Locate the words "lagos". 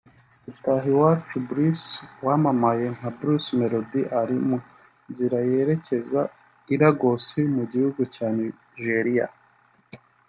6.81-7.25